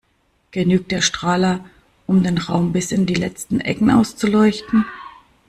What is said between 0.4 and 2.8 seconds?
Genügt der Strahler, um den Raum